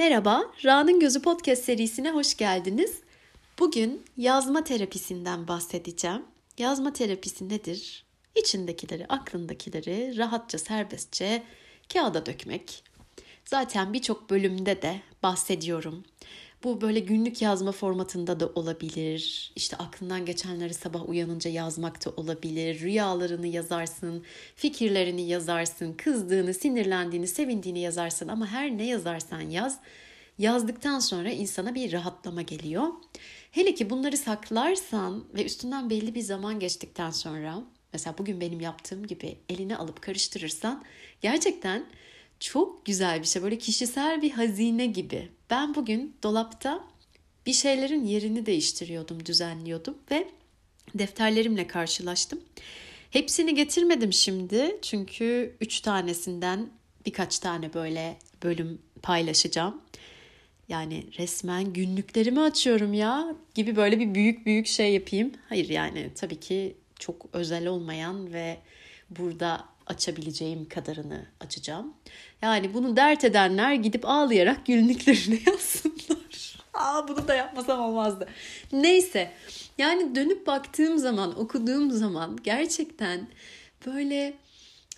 Merhaba, 0.00 0.44
Ra'nın 0.64 1.00
Gözü 1.00 1.22
Podcast 1.22 1.64
serisine 1.64 2.10
hoş 2.10 2.36
geldiniz. 2.36 3.00
Bugün 3.58 4.04
yazma 4.16 4.64
terapisinden 4.64 5.48
bahsedeceğim. 5.48 6.22
Yazma 6.58 6.92
terapisi 6.92 7.48
nedir? 7.48 8.04
İçindekileri, 8.36 9.06
aklındakileri 9.06 10.18
rahatça, 10.18 10.58
serbestçe 10.58 11.42
kağıda 11.92 12.26
dökmek. 12.26 12.84
Zaten 13.44 13.92
birçok 13.92 14.30
bölümde 14.30 14.82
de 14.82 15.00
bahsediyorum. 15.22 16.04
Bu 16.64 16.80
böyle 16.80 17.00
günlük 17.00 17.42
yazma 17.42 17.72
formatında 17.72 18.40
da 18.40 18.46
olabilir. 18.54 19.52
İşte 19.56 19.76
aklından 19.76 20.26
geçenleri 20.26 20.74
sabah 20.74 21.08
uyanınca 21.08 21.50
yazmak 21.50 22.06
da 22.06 22.10
olabilir. 22.10 22.80
Rüyalarını 22.80 23.46
yazarsın, 23.46 24.24
fikirlerini 24.56 25.28
yazarsın, 25.28 25.92
kızdığını, 25.92 26.54
sinirlendiğini, 26.54 27.26
sevindiğini 27.26 27.78
yazarsın 27.78 28.28
ama 28.28 28.46
her 28.46 28.78
ne 28.78 28.86
yazarsan 28.86 29.40
yaz, 29.40 29.78
yazdıktan 30.38 30.98
sonra 30.98 31.30
insana 31.30 31.74
bir 31.74 31.92
rahatlama 31.92 32.42
geliyor. 32.42 32.88
Hele 33.50 33.74
ki 33.74 33.90
bunları 33.90 34.16
saklarsan 34.16 35.24
ve 35.34 35.44
üstünden 35.44 35.90
belli 35.90 36.14
bir 36.14 36.22
zaman 36.22 36.60
geçtikten 36.60 37.10
sonra 37.10 37.62
mesela 37.92 38.18
bugün 38.18 38.40
benim 38.40 38.60
yaptığım 38.60 39.06
gibi 39.06 39.38
eline 39.48 39.76
alıp 39.76 40.02
karıştırırsan 40.02 40.84
gerçekten 41.20 41.86
çok 42.40 42.86
güzel 42.86 43.22
bir 43.22 43.26
şey. 43.26 43.42
Böyle 43.42 43.58
kişisel 43.58 44.22
bir 44.22 44.30
hazine 44.30 44.86
gibi. 44.86 45.28
Ben 45.50 45.74
bugün 45.74 46.16
dolapta 46.22 46.84
bir 47.46 47.52
şeylerin 47.52 48.04
yerini 48.04 48.46
değiştiriyordum, 48.46 49.26
düzenliyordum 49.26 49.98
ve 50.10 50.28
defterlerimle 50.94 51.66
karşılaştım. 51.66 52.40
Hepsini 53.10 53.54
getirmedim 53.54 54.12
şimdi 54.12 54.78
çünkü 54.82 55.56
üç 55.60 55.80
tanesinden 55.80 56.68
birkaç 57.06 57.38
tane 57.38 57.74
böyle 57.74 58.16
bölüm 58.42 58.78
paylaşacağım. 59.02 59.80
Yani 60.68 61.06
resmen 61.18 61.72
günlüklerimi 61.72 62.40
açıyorum 62.40 62.94
ya 62.94 63.34
gibi 63.54 63.76
böyle 63.76 63.98
bir 63.98 64.14
büyük 64.14 64.46
büyük 64.46 64.66
şey 64.66 64.92
yapayım. 64.94 65.32
Hayır 65.48 65.68
yani 65.68 66.10
tabii 66.14 66.40
ki 66.40 66.76
çok 66.98 67.26
özel 67.32 67.66
olmayan 67.66 68.32
ve 68.32 68.58
burada 69.10 69.68
açabileceğim 69.90 70.68
kadarını 70.68 71.26
açacağım. 71.40 71.94
Yani 72.42 72.74
bunu 72.74 72.96
dert 72.96 73.24
edenler 73.24 73.74
gidip 73.74 74.08
ağlayarak 74.08 74.66
günlüklerini 74.66 75.40
yazsınlar. 75.46 76.60
Aa 76.74 77.08
bunu 77.08 77.28
da 77.28 77.34
yapmasam 77.34 77.80
olmazdı. 77.80 78.28
Neyse 78.72 79.32
yani 79.78 80.14
dönüp 80.14 80.46
baktığım 80.46 80.98
zaman 80.98 81.38
okuduğum 81.38 81.90
zaman 81.90 82.38
gerçekten 82.44 83.28
böyle 83.86 84.34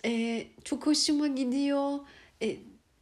e, 0.05 0.43
çok 0.63 0.87
hoşuma 0.87 1.27
gidiyor. 1.27 1.99
E, 2.41 2.57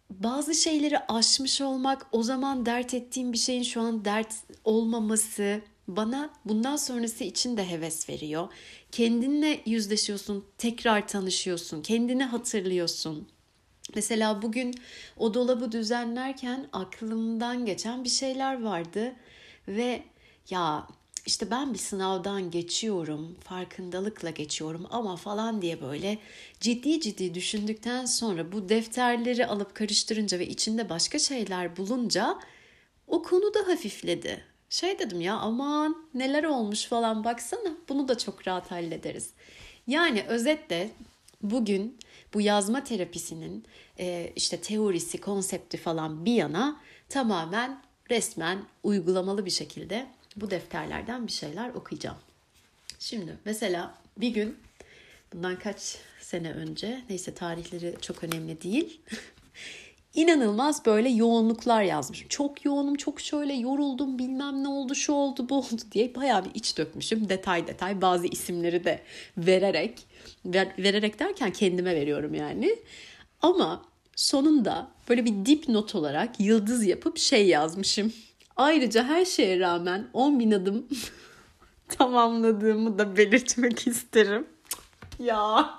bazı 0.10 0.56
şeyleri 0.56 1.00
aşmış 1.00 1.62
olmak, 1.62 2.08
o 2.12 2.24
zaman 2.24 2.66
dert 2.66 2.94
ettiğim 2.94 3.34
bir 3.34 3.38
şeyin 3.38 3.64
şu 3.64 3.82
an 3.82 4.06
dert 4.06 4.34
olmaması 4.64 5.62
bana 5.88 6.30
bundan 6.46 6.76
sonrası 6.76 7.24
için 7.24 7.58
de 7.58 7.70
heves 7.70 8.10
veriyor. 8.10 8.48
Kendinle 8.92 9.62
yüzleşiyorsun, 9.66 10.46
tekrar 10.58 11.08
tanışıyorsun, 11.08 11.82
kendini 11.82 12.24
hatırlıyorsun. 12.24 13.28
Mesela 13.96 14.42
bugün 14.42 14.76
o 15.18 15.34
dolabı 15.34 15.72
düzenlerken 15.72 16.70
aklımdan 16.74 17.66
geçen 17.66 18.04
bir 18.04 18.10
şeyler 18.10 18.62
vardı 18.62 19.16
ve 19.68 20.04
ya 20.50 20.88
işte 21.26 21.52
ben 21.52 21.74
bir 21.74 21.80
sınavdan 21.80 22.52
geçiyorum, 22.52 23.36
farkındalıkla 23.44 24.30
geçiyorum 24.30 24.88
ama 24.90 25.16
falan 25.16 25.62
diye 25.62 25.82
böyle 25.82 26.18
ciddi 26.60 27.02
ciddi 27.02 27.34
düşündükten 27.34 28.06
sonra 28.06 28.52
bu 28.52 28.70
defterleri 28.70 29.46
alıp 29.46 29.76
karıştırınca 29.76 30.40
ve 30.40 30.48
içinde 30.48 30.90
başka 30.90 31.20
şeyler 31.20 31.78
bulunca 31.78 32.40
o 33.08 33.24
konu 33.24 33.54
da 33.54 33.68
hafifledi. 33.68 34.51
Şey 34.72 35.00
dedim 35.00 35.22
ya 35.22 35.36
aman 35.36 36.08
neler 36.14 36.44
olmuş 36.44 36.86
falan 36.86 37.24
baksana 37.24 37.78
bunu 37.90 38.08
da 38.08 38.18
çok 38.18 38.48
rahat 38.48 38.72
hallederiz. 38.72 39.30
Yani 39.88 40.24
özetle 40.28 40.90
bugün 41.42 41.98
bu 42.34 42.42
yazma 42.42 42.84
terapisinin 42.84 43.66
e, 44.00 44.32
işte 44.36 44.62
teorisi, 44.62 45.22
konsepti 45.22 45.78
falan 45.78 46.26
bir 46.26 46.34
yana 46.34 46.82
tamamen 47.10 47.82
resmen 48.12 48.64
uygulamalı 48.84 49.46
bir 49.46 49.52
şekilde 49.52 50.08
bu 50.36 50.52
defterlerden 50.52 51.28
bir 51.28 51.32
şeyler 51.32 51.70
okuyacağım. 51.70 52.18
Şimdi 53.00 53.38
mesela 53.46 53.96
bir 54.18 54.30
gün 54.30 54.58
bundan 55.34 55.60
kaç 55.60 55.98
sene 56.22 56.52
önce 56.52 57.02
neyse 57.10 57.34
tarihleri 57.34 57.96
çok 58.02 58.24
önemli 58.24 58.62
değil. 58.62 59.02
İnanılmaz 60.16 60.86
böyle 60.86 61.10
yoğunluklar 61.10 61.84
yazmışım. 61.84 62.28
Çok 62.28 62.66
yoğunum, 62.66 62.96
çok 62.96 63.22
şöyle 63.22 63.54
yoruldum, 63.54 64.20
bilmem 64.20 64.64
ne 64.64 64.68
oldu, 64.68 64.96
şu 64.96 65.14
oldu, 65.14 65.50
bu 65.50 65.58
oldu 65.58 65.82
diye 65.92 66.16
bayağı 66.16 66.46
bir 66.46 66.52
iç 66.54 66.78
dökmüşüm. 66.78 67.30
Detay 67.30 67.68
detay 67.68 68.02
bazı 68.02 68.28
isimleri 68.28 68.84
de 68.84 69.02
vererek, 69.38 70.00
ver, 70.46 70.68
vererek 70.78 71.20
derken 71.20 71.52
kendime 71.52 71.96
veriyorum 71.96 72.34
yani. 72.34 72.76
Ama 73.42 73.86
sonunda 74.16 74.88
böyle 75.10 75.26
bir 75.26 75.46
dipnot 75.46 75.96
olarak 75.96 76.40
yıldız 76.40 76.86
yapıp 76.86 77.18
şey 77.18 77.48
yazmışım. 77.48 78.14
Ayrıca 78.56 79.04
her 79.04 79.26
şeye 79.26 79.60
rağmen 79.60 80.08
10 80.14 80.40
bin 80.40 80.52
adım 80.52 80.88
tamamladığımı 81.88 83.00
da 83.00 83.18
belirtmek 83.18 83.88
isterim. 83.88 84.48
Ya 85.20 85.70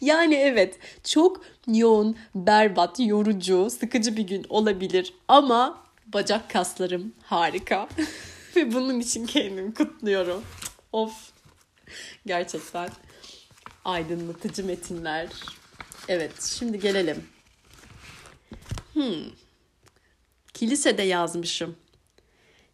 yani 0.00 0.34
evet 0.34 0.78
çok 1.04 1.44
yoğun, 1.66 2.16
berbat, 2.34 3.00
yorucu, 3.00 3.70
sıkıcı 3.70 4.16
bir 4.16 4.22
gün 4.22 4.46
olabilir 4.48 5.14
ama 5.28 5.84
bacak 6.06 6.50
kaslarım 6.50 7.12
harika. 7.22 7.88
Ve 8.56 8.72
bunun 8.74 9.00
için 9.00 9.26
kendimi 9.26 9.74
kutluyorum. 9.74 10.44
Of. 10.92 11.30
Gerçekten 12.26 12.90
aydınlatıcı 13.84 14.64
metinler. 14.64 15.28
Evet, 16.08 16.42
şimdi 16.42 16.80
gelelim. 16.80 17.24
Hmm. 18.92 19.24
Kilisede 20.54 21.02
yazmışım. 21.02 21.76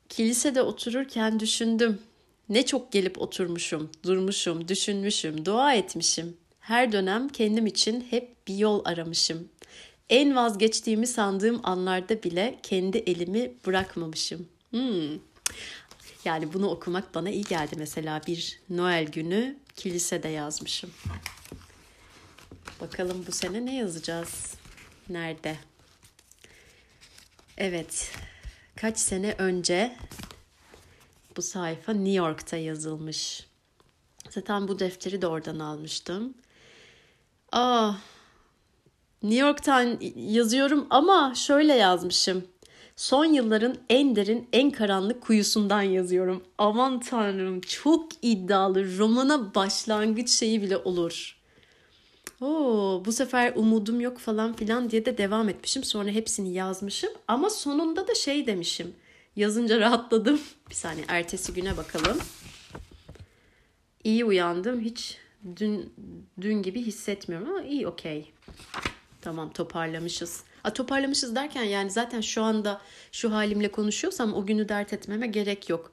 Kilisede 0.09 0.63
otururken 0.63 1.41
düşündüm. 1.41 2.01
Ne 2.49 2.67
çok 2.67 2.93
gelip 2.93 3.23
oturmuşum, 3.23 3.91
durmuşum, 4.05 4.69
düşünmüşüm, 4.69 5.45
dua 5.45 5.75
etmişim. 5.75 6.37
Her 6.65 6.93
dönem 6.93 7.29
kendim 7.29 7.67
için 7.67 8.07
hep 8.11 8.49
bir 8.49 8.55
yol 8.57 8.85
aramışım. 8.85 9.49
En 10.09 10.37
vazgeçtiğimi 10.37 11.07
sandığım 11.07 11.61
anlarda 11.63 12.23
bile 12.23 12.59
kendi 12.63 12.99
elimi 12.99 13.53
bırakmamışım. 13.67 14.49
Hmm. 14.71 15.19
Yani 16.25 16.53
bunu 16.53 16.69
okumak 16.69 17.15
bana 17.15 17.31
iyi 17.31 17.45
geldi 17.45 17.75
mesela 17.79 18.21
bir 18.27 18.61
Noel 18.71 19.05
günü 19.05 19.59
kilisede 19.77 20.29
yazmışım. 20.29 20.91
Bakalım 22.81 23.25
bu 23.27 23.33
sene 23.33 23.67
ne 23.67 23.77
yazacağız? 23.77 24.55
Nerede? 25.09 25.57
Evet. 27.59 28.13
Kaç 28.77 28.99
sene 28.99 29.35
önce 29.39 29.97
bu 31.37 31.43
sayfa 31.43 31.93
New 31.93 32.13
York'ta 32.13 32.57
yazılmış. 32.57 33.47
Zaten 34.31 34.69
bu 34.69 34.79
defteri 34.79 35.23
de 35.23 35.27
oradan 35.27 35.59
almıştım. 35.59 36.35
Aa, 37.55 37.93
New 39.23 39.47
York'tan 39.47 39.99
yazıyorum 40.17 40.87
ama 40.91 41.33
şöyle 41.35 41.75
yazmışım. 41.75 42.45
Son 42.97 43.25
yılların 43.25 43.77
en 43.89 44.17
derin, 44.17 44.49
en 44.53 44.71
karanlık 44.71 45.23
kuyusundan 45.23 45.83
yazıyorum. 45.83 46.45
Aman 46.59 47.01
tanrım 47.01 47.61
çok 47.61 48.09
iddialı. 48.23 48.99
Romana 48.99 49.55
başlangıç 49.55 50.31
şeyi 50.31 50.63
bile 50.63 50.77
olur. 50.77 51.37
Oo, 52.41 53.03
bu 53.05 53.13
sefer 53.13 53.53
umudum 53.57 54.01
yok 54.01 54.19
falan 54.19 54.53
filan 54.53 54.91
diye 54.91 55.05
de 55.05 55.19
devam 55.19 55.49
etmişim. 55.49 55.85
Sonra 55.85 56.11
hepsini 56.11 56.53
yazmışım. 56.53 57.11
Ama 57.29 57.51
sonunda 57.51 58.09
da 58.09 58.15
şey 58.15 58.47
demişim. 58.47 58.95
Yazınca 59.37 59.81
rahatladım. 59.81 60.41
Bir 60.71 60.75
saniye 60.75 61.05
ertesi 61.09 61.55
güne 61.55 61.77
bakalım. 61.77 62.19
İyi 64.05 64.25
uyandım. 64.25 64.81
Hiç 64.81 65.24
dün 65.57 65.93
dün 66.41 66.63
gibi 66.63 66.83
hissetmiyorum 66.83 67.49
ama 67.49 67.63
iyi 67.63 67.87
okey. 67.87 68.33
Tamam 69.21 69.53
toparlamışız. 69.53 70.43
A, 70.65 70.73
toparlamışız 70.73 71.35
derken 71.35 71.63
yani 71.63 71.91
zaten 71.91 72.21
şu 72.21 72.43
anda 72.43 72.81
şu 73.13 73.33
halimle 73.33 73.71
konuşuyorsam 73.71 74.35
o 74.35 74.47
günü 74.47 74.69
dert 74.69 74.93
etmeme 74.93 75.27
gerek 75.27 75.69
yok. 75.69 75.93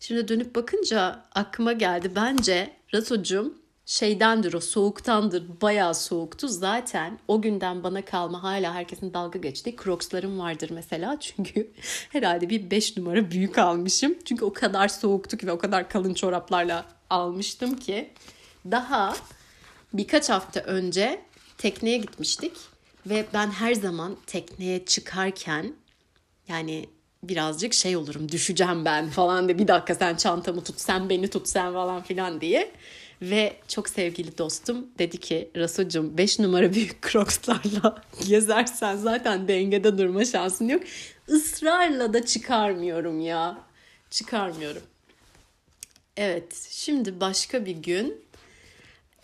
Şimdi 0.00 0.28
dönüp 0.28 0.54
bakınca 0.54 1.22
aklıma 1.34 1.72
geldi. 1.72 2.12
Bence 2.16 2.72
Rato'cum 2.94 3.54
şeydendir 3.86 4.54
o 4.54 4.60
soğuktandır. 4.60 5.60
Bayağı 5.60 5.94
soğuktu. 5.94 6.48
Zaten 6.48 7.18
o 7.28 7.42
günden 7.42 7.82
bana 7.82 8.04
kalma 8.04 8.42
hala 8.42 8.74
herkesin 8.74 9.14
dalga 9.14 9.38
geçtiği 9.38 9.76
crocslarım 9.84 10.38
vardır 10.38 10.70
mesela. 10.72 11.16
Çünkü 11.20 11.70
herhalde 12.10 12.50
bir 12.50 12.70
5 12.70 12.96
numara 12.96 13.30
büyük 13.30 13.58
almışım. 13.58 14.14
Çünkü 14.24 14.44
o 14.44 14.52
kadar 14.52 14.88
soğuktu 14.88 15.36
ki 15.36 15.46
ve 15.46 15.52
o 15.52 15.58
kadar 15.58 15.88
kalın 15.88 16.14
çoraplarla 16.14 16.84
almıştım 17.10 17.76
ki. 17.76 18.10
Daha 18.70 19.16
birkaç 19.92 20.28
hafta 20.28 20.60
önce 20.60 21.20
tekneye 21.58 21.98
gitmiştik 21.98 22.52
Ve 23.06 23.24
ben 23.34 23.50
her 23.50 23.74
zaman 23.74 24.16
tekneye 24.26 24.84
çıkarken 24.84 25.72
yani 26.48 26.88
birazcık 27.22 27.74
şey 27.74 27.96
olurum 27.96 28.28
düşeceğim 28.32 28.84
ben 28.84 29.10
falan 29.10 29.48
de 29.48 29.58
bir 29.58 29.68
dakika 29.68 29.94
sen 29.94 30.16
çantamı 30.16 30.64
tut 30.64 30.80
sen 30.80 31.08
beni 31.08 31.28
tut 31.30 31.48
sen 31.48 31.72
falan 31.72 32.02
filan 32.02 32.40
diye. 32.40 32.72
Ve 33.22 33.56
çok 33.68 33.88
sevgili 33.88 34.38
dostum 34.38 34.86
dedi 34.98 35.20
ki 35.20 35.50
Rasucum 35.56 36.18
5 36.18 36.38
numara 36.38 36.72
büyük 36.72 37.12
crocslarla 37.12 38.02
gezersen 38.28 38.96
zaten 38.96 39.48
dengede 39.48 39.98
durma 39.98 40.24
şansın 40.24 40.68
yok. 40.68 40.82
Israrla 41.28 42.12
da 42.12 42.26
çıkarmıyorum 42.26 43.20
ya. 43.20 43.58
Çıkarmıyorum. 44.10 44.82
Evet 46.16 46.68
şimdi 46.70 47.20
başka 47.20 47.66
bir 47.66 47.76
gün 47.76 48.24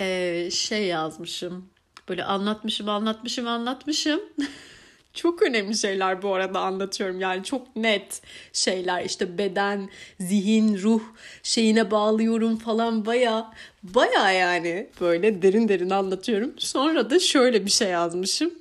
ee, 0.03 0.51
şey 0.51 0.87
yazmışım. 0.87 1.69
Böyle 2.09 2.25
anlatmışım 2.25 2.89
anlatmışım 2.89 3.47
anlatmışım. 3.47 4.21
çok 5.15 5.43
önemli 5.43 5.77
şeyler 5.77 6.23
bu 6.23 6.35
arada 6.35 6.61
anlatıyorum. 6.61 7.21
Yani 7.21 7.45
çok 7.45 7.77
net 7.77 8.23
şeyler 8.53 9.05
işte 9.05 9.39
beden, 9.39 9.89
zihin, 10.21 10.79
ruh 10.83 11.03
şeyine 11.43 11.91
bağlıyorum 11.91 12.57
falan 12.57 13.07
baya 13.07 13.53
baya 13.83 14.33
yani 14.33 14.91
böyle 15.01 15.43
derin 15.43 15.69
derin 15.69 15.91
anlatıyorum. 15.91 16.55
Sonra 16.59 17.11
da 17.11 17.19
şöyle 17.19 17.67
bir 17.67 17.71
şey 17.71 17.89
yazmışım. 17.89 18.55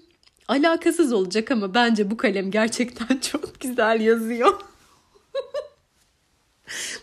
Alakasız 0.47 1.13
olacak 1.13 1.51
ama 1.51 1.73
bence 1.73 2.11
bu 2.11 2.17
kalem 2.17 2.51
gerçekten 2.51 3.17
çok 3.31 3.59
güzel 3.59 4.01
yazıyor. 4.01 4.53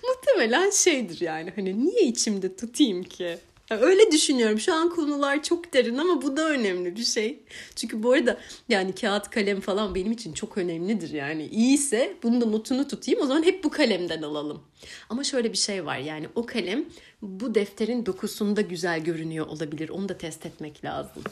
Muhtemelen 0.02 0.70
şeydir 0.70 1.20
yani 1.20 1.52
hani 1.56 1.86
niye 1.86 2.02
içimde 2.02 2.56
tutayım 2.56 3.02
ki? 3.02 3.38
Öyle 3.70 4.12
düşünüyorum. 4.12 4.60
Şu 4.60 4.74
an 4.74 4.90
konular 4.90 5.42
çok 5.42 5.72
derin 5.72 5.98
ama 5.98 6.22
bu 6.22 6.36
da 6.36 6.48
önemli 6.48 6.96
bir 6.96 7.04
şey. 7.04 7.42
Çünkü 7.76 8.02
bu 8.02 8.12
arada 8.12 8.40
yani 8.68 8.94
kağıt 8.94 9.30
kalem 9.30 9.60
falan 9.60 9.94
benim 9.94 10.12
için 10.12 10.32
çok 10.32 10.58
önemlidir 10.58 11.10
yani. 11.10 11.46
İyiyse 11.46 12.16
bunu 12.22 12.40
da 12.40 12.46
notunu 12.46 12.88
tutayım 12.88 13.20
o 13.22 13.26
zaman 13.26 13.42
hep 13.42 13.64
bu 13.64 13.70
kalemden 13.70 14.22
alalım. 14.22 14.62
Ama 15.08 15.24
şöyle 15.24 15.52
bir 15.52 15.58
şey 15.58 15.86
var 15.86 15.98
yani 15.98 16.28
o 16.34 16.46
kalem 16.46 16.84
bu 17.22 17.54
defterin 17.54 18.06
dokusunda 18.06 18.60
güzel 18.60 19.04
görünüyor 19.04 19.46
olabilir. 19.46 19.88
Onu 19.88 20.08
da 20.08 20.18
test 20.18 20.46
etmek 20.46 20.84
lazım. 20.84 21.22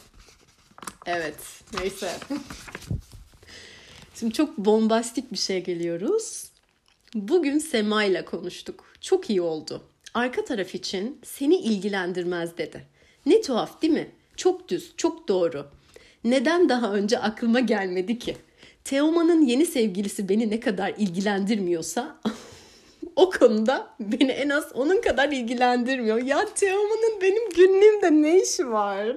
Evet 1.07 1.39
neyse. 1.81 2.13
Şimdi 4.15 4.35
çok 4.35 4.59
bombastik 4.59 5.33
bir 5.33 5.39
şey 5.39 5.65
geliyoruz. 5.65 6.45
Bugün 7.15 7.59
Sema 7.59 8.05
ile 8.05 8.25
konuştuk. 8.25 8.85
Çok 9.01 9.31
iyi 9.31 9.41
oldu 9.41 9.83
arka 10.17 10.45
taraf 10.45 10.75
için 10.75 11.21
seni 11.25 11.57
ilgilendirmez 11.57 12.59
dedi. 12.59 12.87
Ne 13.27 13.41
tuhaf 13.41 13.83
değil 13.83 13.93
mi? 13.93 14.11
Çok 14.37 14.69
düz, 14.69 14.93
çok 14.97 15.29
doğru. 15.29 15.67
Neden 16.25 16.69
daha 16.69 16.93
önce 16.93 17.19
aklıma 17.19 17.61
gelmedi 17.61 18.19
ki? 18.19 18.37
Teoman'ın 18.85 19.47
yeni 19.47 19.67
sevgilisi 19.67 20.29
beni 20.29 20.51
ne 20.51 20.61
kadar 20.61 20.95
ilgilendirmiyorsa 20.99 22.17
o 23.17 23.31
konuda 23.31 23.91
beni 24.01 24.31
en 24.31 24.49
az 24.49 24.73
onun 24.75 25.01
kadar 25.01 25.29
ilgilendirmiyor. 25.29 26.23
Ya 26.23 26.55
Teoman'ın 26.55 27.21
benim 27.21 27.51
günlüğümde 27.51 28.11
ne 28.11 28.43
işi 28.43 28.71
var? 28.71 29.17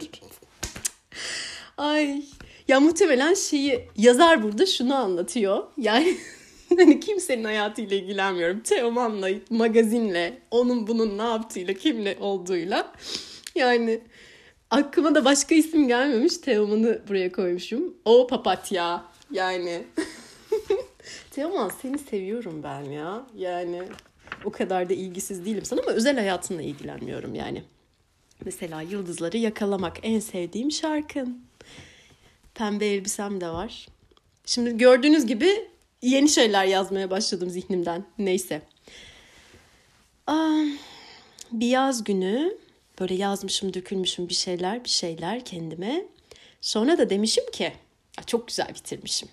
Ay 1.78 2.24
ya 2.68 2.80
muhtemelen 2.80 3.34
şeyi 3.34 3.88
yazar 3.98 4.44
burada 4.44 4.66
şunu 4.66 4.96
anlatıyor. 4.96 5.64
Yani 5.78 6.18
hani 6.78 7.00
kimsenin 7.00 7.44
hayatıyla 7.44 7.98
ilgilenmiyorum. 7.98 8.60
Teoman'la, 8.60 9.30
magazinle, 9.50 10.42
onun 10.52 10.88
bunun 10.88 11.18
ne 11.18 11.24
yaptığıyla, 11.24 11.74
kimle 11.74 12.18
olduğuyla. 12.20 12.94
Yani 13.56 14.00
aklıma 14.70 15.16
da 15.16 15.26
başka 15.26 15.56
isim 15.56 15.88
gelmemiş. 15.88 16.38
Teoman'ı 16.38 17.02
buraya 17.08 17.32
koymuşum. 17.32 17.94
O 18.06 18.28
papatya. 18.28 19.06
Yani 19.32 19.84
Teoman 21.32 21.72
seni 21.82 21.98
seviyorum 21.98 22.64
ben 22.64 22.82
ya. 22.82 23.26
Yani 23.36 23.84
o 24.46 24.52
kadar 24.52 24.90
da 24.90 24.94
ilgisiz 24.94 25.46
değilim 25.46 25.66
sana 25.66 25.82
ama 25.82 25.92
özel 25.92 26.18
hayatınla 26.18 26.62
ilgilenmiyorum 26.62 27.36
yani. 27.36 27.64
Mesela 28.46 28.82
yıldızları 28.82 29.38
yakalamak 29.38 29.98
en 30.04 30.20
sevdiğim 30.20 30.72
şarkın. 30.72 31.44
Pembe 32.54 32.86
elbisem 32.86 33.42
de 33.42 33.50
var. 33.50 33.88
Şimdi 34.46 34.78
gördüğünüz 34.78 35.26
gibi 35.26 35.68
yeni 36.02 36.30
şeyler 36.30 36.66
yazmaya 36.66 37.10
başladım 37.12 37.50
zihnimden. 37.50 38.06
Neyse. 38.18 38.62
Bir 41.52 41.68
yaz 41.68 42.04
günü 42.04 42.58
böyle 43.00 43.16
yazmışım, 43.16 43.74
dökülmüşüm 43.74 44.30
bir 44.30 44.34
şeyler, 44.34 44.84
bir 44.84 44.90
şeyler 44.90 45.46
kendime. 45.46 46.06
Sonra 46.62 46.98
da 46.98 47.10
demişim 47.10 47.52
ki, 47.52 47.74
çok 48.26 48.48
güzel 48.48 48.68
bitirmişim. 48.76 49.30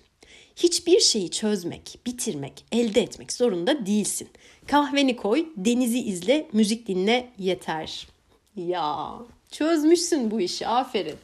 Hiçbir 0.55 0.99
şeyi 0.99 1.31
çözmek, 1.31 1.99
bitirmek, 2.05 2.65
elde 2.71 3.01
etmek 3.01 3.33
zorunda 3.33 3.85
değilsin. 3.85 4.29
Kahveni 4.67 5.15
koy, 5.15 5.45
denizi 5.57 5.99
izle, 5.99 6.47
müzik 6.53 6.87
dinle 6.87 7.29
yeter. 7.37 8.07
Ya 8.55 9.13
çözmüşsün 9.51 10.31
bu 10.31 10.41
işi 10.41 10.67
aferin. 10.67 11.15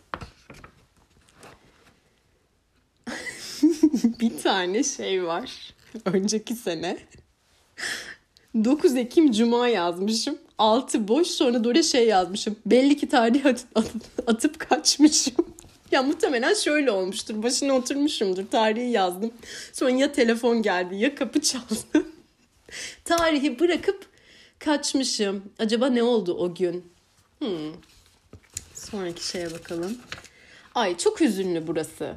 Bir 4.24 4.38
tane 4.38 4.84
şey 4.84 5.24
var. 5.24 5.74
Önceki 6.06 6.56
sene. 6.56 6.98
9 8.56 8.96
Ekim 8.96 9.31
Cuma 9.31 9.68
yazmışım. 9.68 10.38
Altı 10.58 11.08
boş 11.08 11.28
sonra 11.28 11.64
da 11.64 11.84
şey 11.84 12.08
yazmışım. 12.08 12.56
Belli 12.66 12.98
ki 12.98 13.10
tarih 13.10 13.46
at- 13.46 13.66
atıp 14.28 14.60
kaçmışım. 14.70 15.34
ya 15.92 16.04
muhtemelen 16.04 16.54
şöyle 16.54 16.92
olmuştur. 16.92 17.44
Başına 17.44 17.74
oturmuşumdur. 17.74 18.48
Tarihi 18.52 18.90
yazdım. 18.92 19.34
Sonra 19.74 19.92
ya 19.92 20.12
telefon 20.12 20.62
geldi 20.62 20.96
ya 20.96 21.16
kapı 21.16 21.42
çaldı. 21.42 21.76
Tarihi 23.06 23.60
bırakıp 23.60 24.06
kaçmışım. 24.60 25.44
Acaba 25.60 25.88
ne 25.88 26.04
oldu 26.04 26.34
o 26.34 26.56
gün? 26.56 26.86
Hmm. 27.40 27.74
Sonraki 28.74 29.28
şeye 29.28 29.52
bakalım. 29.52 29.98
Ay 30.76 30.98
çok 30.98 31.22
hüzünlü 31.22 31.68
burası. 31.68 32.16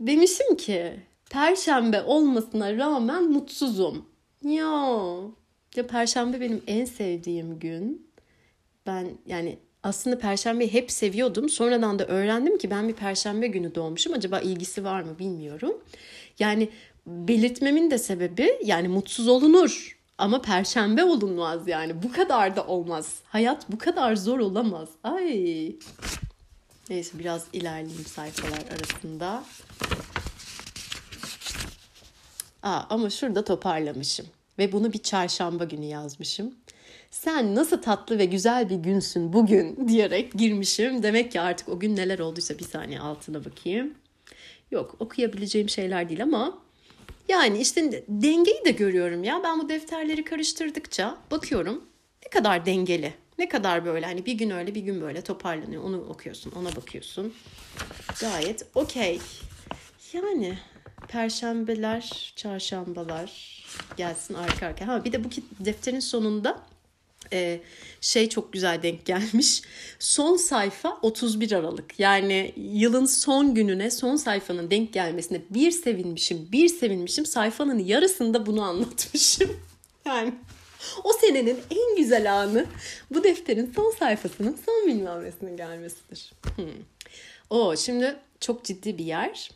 Demişim 0.00 0.56
ki 0.56 1.00
perşembe 1.30 2.02
olmasına 2.02 2.76
rağmen 2.76 3.24
mutsuzum. 3.24 4.06
Ya, 4.44 5.04
ya 5.76 5.86
perşembe 5.86 6.40
benim 6.40 6.62
en 6.66 6.84
sevdiğim 6.84 7.58
gün. 7.58 8.10
Ben 8.86 9.08
yani 9.26 9.58
aslında 9.82 10.18
perşembeyi 10.18 10.72
hep 10.72 10.90
seviyordum. 10.90 11.48
Sonradan 11.48 11.98
da 11.98 12.06
öğrendim 12.06 12.58
ki 12.58 12.70
ben 12.70 12.88
bir 12.88 12.94
perşembe 12.94 13.46
günü 13.46 13.74
doğmuşum. 13.74 14.12
Acaba 14.12 14.40
ilgisi 14.40 14.84
var 14.84 15.02
mı 15.02 15.18
bilmiyorum. 15.18 15.80
Yani 16.38 16.68
belirtmemin 17.06 17.90
de 17.90 17.98
sebebi 17.98 18.58
yani 18.64 18.88
mutsuz 18.88 19.28
olunur. 19.28 19.98
Ama 20.18 20.42
perşembe 20.42 21.04
olunmaz 21.04 21.68
yani. 21.68 22.02
Bu 22.02 22.12
kadar 22.12 22.56
da 22.56 22.66
olmaz. 22.66 23.14
Hayat 23.24 23.72
bu 23.72 23.78
kadar 23.78 24.16
zor 24.16 24.38
olamaz. 24.38 24.88
Ay. 25.04 25.76
Neyse 26.90 27.18
biraz 27.18 27.44
ilerleyeyim 27.52 28.04
sayfalar 28.04 28.64
arasında. 28.70 29.44
Aa, 32.68 32.86
ama 32.90 33.10
şurada 33.10 33.44
toparlamışım 33.44 34.26
ve 34.58 34.72
bunu 34.72 34.92
bir 34.92 34.98
çarşamba 34.98 35.64
günü 35.64 35.84
yazmışım. 35.84 36.54
Sen 37.10 37.54
nasıl 37.54 37.82
tatlı 37.82 38.18
ve 38.18 38.24
güzel 38.24 38.70
bir 38.70 38.76
günsün 38.76 39.32
bugün 39.32 39.88
diyerek 39.88 40.32
girmişim. 40.32 41.02
Demek 41.02 41.32
ki 41.32 41.40
artık 41.40 41.68
o 41.68 41.80
gün 41.80 41.96
neler 41.96 42.18
olduysa 42.18 42.58
bir 42.58 42.64
saniye 42.64 43.00
altına 43.00 43.44
bakayım. 43.44 43.94
Yok 44.70 44.96
okuyabileceğim 45.00 45.68
şeyler 45.68 46.08
değil 46.08 46.22
ama 46.22 46.58
yani 47.28 47.58
işte 47.58 48.04
dengeyi 48.08 48.64
de 48.64 48.70
görüyorum 48.70 49.24
ya. 49.24 49.40
Ben 49.44 49.60
bu 49.60 49.68
defterleri 49.68 50.24
karıştırdıkça 50.24 51.18
bakıyorum 51.30 51.84
ne 52.24 52.30
kadar 52.30 52.66
dengeli. 52.66 53.14
Ne 53.38 53.48
kadar 53.48 53.84
böyle 53.84 54.06
hani 54.06 54.26
bir 54.26 54.32
gün 54.32 54.50
öyle 54.50 54.74
bir 54.74 54.80
gün 54.80 55.00
böyle 55.00 55.22
toparlanıyor. 55.22 55.84
Onu 55.84 56.00
okuyorsun, 56.00 56.52
ona 56.52 56.76
bakıyorsun. 56.76 57.34
Gayet 58.20 58.66
okey. 58.74 59.20
Yani 60.12 60.58
perşembeler, 61.08 62.32
çarşambalar 62.36 63.58
gelsin 63.96 64.34
arka 64.34 64.66
arka. 64.66 64.86
Ha 64.88 65.04
bir 65.04 65.12
de 65.12 65.24
bu 65.24 65.28
defterin 65.60 66.00
sonunda 66.00 66.62
e, 67.32 67.60
şey 68.00 68.28
çok 68.28 68.52
güzel 68.52 68.82
denk 68.82 69.06
gelmiş. 69.06 69.62
Son 69.98 70.36
sayfa 70.36 70.98
31 71.02 71.52
Aralık. 71.52 72.00
Yani 72.00 72.52
yılın 72.56 73.04
son 73.04 73.54
gününe, 73.54 73.90
son 73.90 74.16
sayfanın 74.16 74.70
denk 74.70 74.92
gelmesine 74.92 75.42
bir 75.50 75.70
sevinmişim, 75.70 76.48
bir 76.52 76.68
sevinmişim. 76.68 77.26
Sayfanın 77.26 77.78
yarısında 77.78 78.46
bunu 78.46 78.62
anlatmışım. 78.62 79.56
Yani 80.06 80.34
o 81.04 81.12
senenin 81.12 81.58
en 81.70 81.96
güzel 81.96 82.40
anı 82.40 82.66
bu 83.10 83.24
defterin 83.24 83.72
son 83.76 83.94
sayfasının 83.98 84.58
son 84.66 84.86
bilmem 84.86 85.56
gelmesidir. 85.56 86.32
Hmm. 86.56 86.64
O 87.50 87.76
şimdi 87.76 88.16
çok 88.40 88.64
ciddi 88.64 88.98
bir 88.98 89.04
yer 89.04 89.50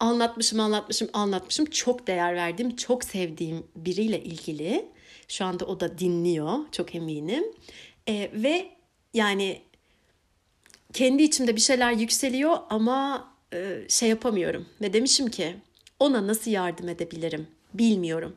anlatmışım, 0.00 0.60
anlatmışım, 0.60 1.08
anlatmışım. 1.12 1.66
Çok 1.66 2.06
değer 2.06 2.34
verdiğim, 2.36 2.76
çok 2.76 3.04
sevdiğim 3.04 3.66
biriyle 3.76 4.22
ilgili. 4.22 4.88
Şu 5.28 5.44
anda 5.44 5.64
o 5.64 5.80
da 5.80 5.98
dinliyor, 5.98 6.58
çok 6.72 6.94
eminim. 6.94 7.44
E, 8.08 8.30
ve 8.34 8.70
yani 9.14 9.62
kendi 10.92 11.22
içimde 11.22 11.56
bir 11.56 11.60
şeyler 11.60 11.92
yükseliyor 11.92 12.58
ama 12.70 13.28
e, 13.54 13.82
şey 13.88 14.08
yapamıyorum 14.08 14.66
ve 14.80 14.92
demişim 14.92 15.30
ki 15.30 15.56
ona 16.00 16.26
nasıl 16.26 16.50
yardım 16.50 16.88
edebilirim 16.88 17.46
bilmiyorum. 17.74 18.36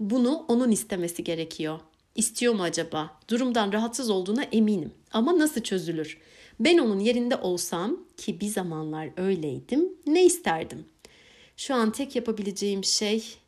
Bunu 0.00 0.44
onun 0.48 0.70
istemesi 0.70 1.24
gerekiyor. 1.24 1.80
İstiyor 2.14 2.54
mu 2.54 2.62
acaba? 2.62 3.18
Durumdan 3.30 3.72
rahatsız 3.72 4.10
olduğuna 4.10 4.42
eminim. 4.42 4.92
Ama 5.12 5.38
nasıl 5.38 5.60
çözülür? 5.60 6.18
Ben 6.60 6.78
onun 6.78 6.98
yerinde 6.98 7.36
olsam 7.36 7.96
ki 8.16 8.40
bir 8.40 8.48
zamanlar 8.48 9.10
öyleydim 9.16 9.88
ne 10.06 10.24
isterdim? 10.24 10.84
Şu 11.60 11.74
an 11.74 11.90
tek 11.92 12.16
yapabileceğim 12.16 12.84
şey 12.84 13.38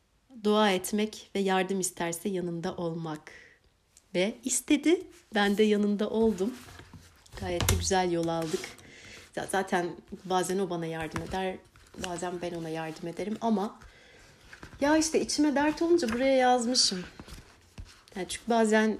dua 0.44 0.70
etmek 0.70 1.30
ve 1.34 1.40
yardım 1.40 1.80
isterse 1.80 2.28
yanında 2.28 2.76
olmak. 2.76 3.32
Ve 4.14 4.34
istedi. 4.44 5.02
Ben 5.34 5.58
de 5.58 5.62
yanında 5.62 6.10
oldum. 6.10 6.54
Gayet 7.40 7.70
de 7.72 7.74
güzel 7.74 8.12
yol 8.12 8.28
aldık. 8.28 8.60
Zaten 9.50 9.96
bazen 10.24 10.58
o 10.58 10.70
bana 10.70 10.86
yardım 10.86 11.22
eder. 11.22 11.56
Bazen 12.06 12.42
ben 12.42 12.52
ona 12.52 12.68
yardım 12.68 13.08
ederim 13.08 13.36
ama 13.40 13.80
ya 14.80 14.96
işte 14.96 15.20
içime 15.20 15.54
dert 15.54 15.82
olunca 15.82 16.08
buraya 16.12 16.36
yazmışım. 16.36 17.04
Yani 18.16 18.28
çünkü 18.28 18.50
bazen 18.50 18.98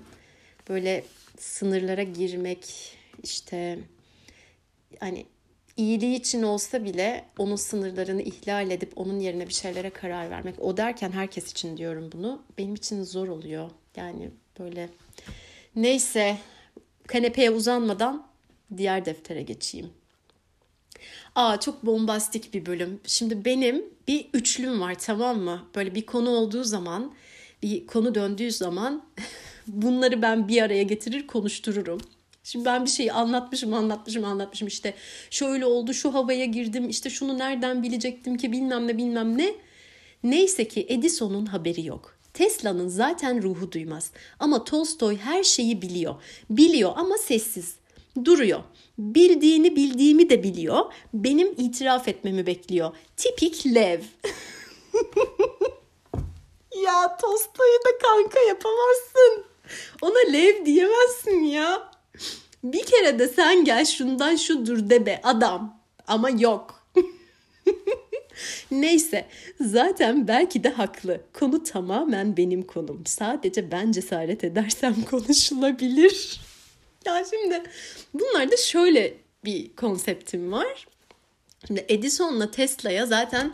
böyle 0.69 1.05
sınırlara 1.39 2.03
girmek 2.03 2.97
işte 3.23 3.79
hani 5.01 5.27
iyiliği 5.77 6.17
için 6.17 6.43
olsa 6.43 6.85
bile 6.85 7.25
onun 7.39 7.57
sınırlarını 7.57 8.23
ihlal 8.23 8.71
edip 8.71 8.93
onun 8.97 9.21
yerine 9.21 9.49
bir 9.49 9.53
şeylere 9.53 9.91
karar 9.91 10.31
vermek. 10.31 10.61
O 10.61 10.77
derken 10.77 11.13
herkes 11.13 11.51
için 11.51 11.77
diyorum 11.77 12.11
bunu. 12.13 12.43
Benim 12.59 12.75
için 12.75 13.03
zor 13.03 13.29
oluyor. 13.29 13.71
Yani 13.97 14.31
böyle 14.59 14.89
neyse 15.77 16.39
kanepeye 17.07 17.51
uzanmadan 17.51 18.27
diğer 18.77 19.05
deftere 19.05 19.43
geçeyim. 19.43 19.91
Aa 21.35 21.61
çok 21.61 21.87
bombastik 21.87 22.55
bir 22.55 22.67
bölüm. 22.67 23.01
Şimdi 23.07 23.45
benim 23.45 23.85
bir 24.09 24.29
üçlüm 24.35 24.81
var 24.81 24.99
tamam 24.99 25.41
mı? 25.41 25.69
Böyle 25.75 25.95
bir 25.95 26.07
konu 26.07 26.31
olduğu 26.31 26.65
zaman, 26.65 27.15
bir 27.63 27.87
konu 27.87 28.15
döndüğü 28.15 28.51
zaman 28.53 29.03
bunları 29.67 30.23
ben 30.23 30.49
bir 30.49 30.63
araya 30.63 30.83
getirir 30.83 31.27
konuştururum. 31.27 32.01
Şimdi 32.45 32.65
ben 32.65 32.85
bir 32.85 32.91
şeyi 32.91 33.13
anlatmışım, 33.13 33.75
anlatmışım, 33.75 34.25
anlatmışım. 34.25 34.69
İşte 34.69 34.95
şöyle 35.31 35.67
oldu, 35.67 35.95
şu 35.95 36.15
havaya 36.15 36.45
girdim, 36.45 36.89
işte 36.89 37.11
şunu 37.11 37.39
nereden 37.39 37.83
bilecektim 37.83 38.37
ki 38.37 38.53
bilmem 38.53 38.87
ne 38.87 38.99
bilmem 38.99 39.39
ne. 39.39 39.55
Neyse 40.25 40.69
ki 40.69 40.87
Edison'un 40.89 41.47
haberi 41.47 41.87
yok. 41.87 42.17
Tesla'nın 42.35 42.89
zaten 42.89 43.43
ruhu 43.43 43.73
duymaz. 43.73 44.11
Ama 44.39 44.65
Tolstoy 44.65 45.17
her 45.17 45.43
şeyi 45.43 45.83
biliyor. 45.83 46.15
Biliyor 46.51 46.93
ama 46.97 47.19
sessiz. 47.19 47.75
Duruyor. 48.25 48.61
Bildiğini 48.99 49.77
bildiğimi 49.77 50.31
de 50.31 50.43
biliyor. 50.43 50.93
Benim 51.15 51.53
itiraf 51.53 52.09
etmemi 52.09 52.47
bekliyor. 52.47 52.97
Tipik 53.17 53.67
Lev. 53.67 54.01
ya 56.85 57.17
Tolstoy'u 57.17 57.79
da 57.87 57.99
kanka 58.03 58.41
yapamazsın. 58.41 59.45
Ona 60.03 60.33
Lev 60.33 60.67
diyemezsin 60.67 61.43
ya. 61.43 61.92
Bir 62.65 62.87
kere 62.87 63.19
de 63.19 63.29
sen 63.29 63.65
gel 63.65 63.85
şundan 63.85 64.37
şudur 64.37 64.91
de 64.91 65.07
be 65.07 65.21
adam. 65.23 65.81
Ama 66.07 66.31
yok. 66.31 66.89
Neyse 68.71 69.27
zaten 69.61 70.29
belki 70.29 70.65
de 70.65 70.69
haklı. 70.69 71.21
Konu 71.33 71.63
tamamen 71.63 72.37
benim 72.37 72.63
konum. 72.63 73.07
Sadece 73.07 73.71
ben 73.71 73.93
cesaret 73.93 74.45
edersem 74.45 74.97
konuşulabilir. 75.11 76.41
Ya 77.07 77.25
şimdi 77.31 77.63
bunlarda 78.15 78.57
şöyle 78.57 79.15
bir 79.45 79.77
konseptim 79.77 80.53
var. 80.53 80.87
Şimdi 81.67 81.85
Edison'la 81.89 82.51
Tesla'ya 82.51 83.07
zaten 83.07 83.53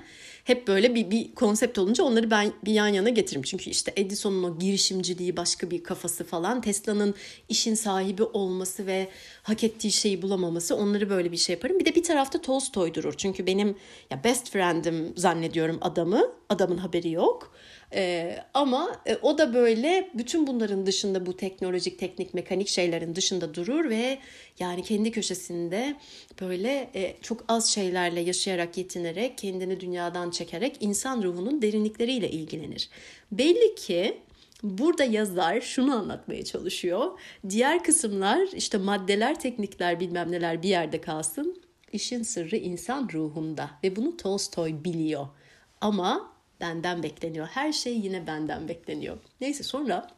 hep 0.48 0.68
böyle 0.68 0.94
bir, 0.94 1.10
bir 1.10 1.34
konsept 1.34 1.78
olunca 1.78 2.04
onları 2.04 2.30
ben 2.30 2.52
bir 2.64 2.72
yan 2.72 2.88
yana 2.88 3.08
getiririm. 3.08 3.42
Çünkü 3.42 3.70
işte 3.70 3.92
Edison'un 3.96 4.42
o 4.42 4.58
girişimciliği 4.58 5.36
başka 5.36 5.70
bir 5.70 5.84
kafası 5.84 6.24
falan. 6.24 6.60
Tesla'nın 6.60 7.14
işin 7.48 7.74
sahibi 7.74 8.22
olması 8.22 8.86
ve 8.86 9.08
hak 9.42 9.64
ettiği 9.64 9.92
şeyi 9.92 10.22
bulamaması 10.22 10.76
onları 10.76 11.10
böyle 11.10 11.32
bir 11.32 11.36
şey 11.36 11.54
yaparım. 11.54 11.78
Bir 11.78 11.84
de 11.84 11.94
bir 11.94 12.02
tarafta 12.02 12.40
Tolstoy 12.40 12.94
durur. 12.94 13.14
Çünkü 13.16 13.46
benim 13.46 13.76
ya 14.10 14.24
best 14.24 14.50
friend'im 14.50 15.12
zannediyorum 15.16 15.78
adamı. 15.80 16.37
Adamın 16.48 16.76
haberi 16.76 17.10
yok. 17.10 17.52
Ee, 17.94 18.38
ama 18.54 19.02
e, 19.06 19.16
o 19.22 19.38
da 19.38 19.54
böyle 19.54 20.10
bütün 20.14 20.46
bunların 20.46 20.86
dışında 20.86 21.26
bu 21.26 21.36
teknolojik, 21.36 21.98
teknik, 21.98 22.34
mekanik 22.34 22.68
şeylerin 22.68 23.14
dışında 23.14 23.54
durur 23.54 23.90
ve 23.90 24.18
yani 24.58 24.82
kendi 24.82 25.10
köşesinde 25.10 25.96
böyle 26.40 26.90
e, 26.94 27.16
çok 27.22 27.44
az 27.48 27.70
şeylerle 27.70 28.20
yaşayarak, 28.20 28.78
yetinerek, 28.78 29.38
kendini 29.38 29.80
dünyadan 29.80 30.30
çekerek 30.30 30.76
insan 30.80 31.22
ruhunun 31.22 31.62
derinlikleriyle 31.62 32.30
ilgilenir. 32.30 32.88
Belli 33.32 33.74
ki 33.74 34.18
Burada 34.62 35.04
yazar 35.04 35.60
şunu 35.60 35.96
anlatmaya 35.96 36.44
çalışıyor. 36.44 37.18
Diğer 37.48 37.84
kısımlar 37.84 38.48
işte 38.54 38.78
maddeler, 38.78 39.40
teknikler 39.40 40.00
bilmem 40.00 40.32
neler 40.32 40.62
bir 40.62 40.68
yerde 40.68 41.00
kalsın. 41.00 41.62
İşin 41.92 42.22
sırrı 42.22 42.56
insan 42.56 43.08
ruhunda 43.12 43.70
ve 43.84 43.96
bunu 43.96 44.16
Tolstoy 44.16 44.84
biliyor. 44.84 45.26
Ama 45.80 46.37
benden 46.60 47.02
bekleniyor. 47.02 47.46
Her 47.46 47.72
şey 47.72 47.98
yine 47.98 48.26
benden 48.26 48.68
bekleniyor. 48.68 49.18
Neyse 49.40 49.62
sonra 49.62 50.10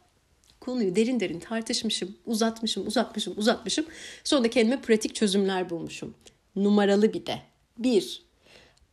konuyu 0.59 0.95
derin 0.95 1.19
derin 1.19 1.39
tartışmışım, 1.39 2.15
uzatmışım, 2.25 2.87
uzatmışım, 2.87 3.33
uzatmışım. 3.37 3.85
Sonra 4.23 4.47
kendime 4.47 4.81
pratik 4.81 5.15
çözümler 5.15 5.69
bulmuşum. 5.69 6.15
Numaralı 6.55 7.13
bir 7.13 7.25
de. 7.25 7.39
Bir, 7.77 8.23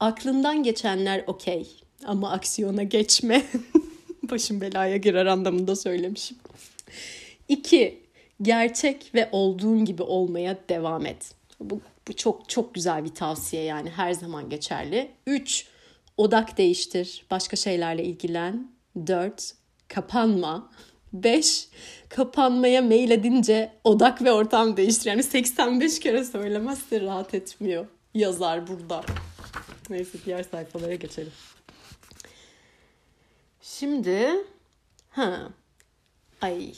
aklından 0.00 0.62
geçenler 0.62 1.24
okey 1.26 1.68
ama 2.04 2.30
aksiyona 2.30 2.82
geçme. 2.82 3.46
Başım 4.22 4.60
belaya 4.60 4.96
girer 4.96 5.26
anlamında 5.26 5.76
söylemişim. 5.76 6.36
İki, 7.48 8.02
gerçek 8.42 9.14
ve 9.14 9.28
olduğun 9.32 9.84
gibi 9.84 10.02
olmaya 10.02 10.58
devam 10.68 11.06
et. 11.06 11.34
Bu, 11.60 11.80
bu 12.08 12.12
çok 12.12 12.48
çok 12.48 12.74
güzel 12.74 13.04
bir 13.04 13.14
tavsiye 13.14 13.62
yani 13.62 13.90
her 13.90 14.12
zaman 14.12 14.50
geçerli. 14.50 15.10
Üç, 15.26 15.66
Odak 16.18 16.58
değiştir, 16.58 17.24
başka 17.30 17.56
şeylerle 17.56 18.04
ilgilen. 18.04 18.70
4. 19.06 19.54
Kapanma. 19.88 20.70
5. 21.12 21.68
Kapanmaya 22.08 22.82
mail 22.82 23.10
edince 23.10 23.72
odak 23.84 24.22
ve 24.22 24.32
ortam 24.32 24.76
değiştir. 24.76 25.10
Yani 25.10 25.22
85 25.22 26.00
kere 26.00 26.24
söylemezse 26.24 27.00
rahat 27.00 27.34
etmiyor 27.34 27.86
yazar 28.14 28.66
burada. 28.66 29.04
Neyse 29.90 30.18
diğer 30.26 30.42
sayfalara 30.42 30.94
geçelim. 30.94 31.32
Şimdi 33.62 34.28
ha 35.10 35.48
ay 36.40 36.72